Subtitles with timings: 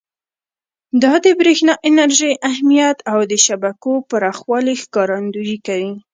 [1.03, 5.93] دا د برېښنا انرژۍ اهمیت او د شبکو پراخوالي ښکارندویي کوي.